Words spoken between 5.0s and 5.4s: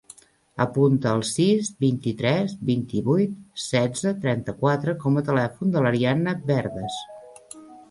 com a